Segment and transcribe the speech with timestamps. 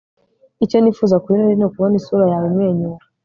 [0.63, 3.03] icyo nifuza kuri noheri nukubona isura yawe imwenyura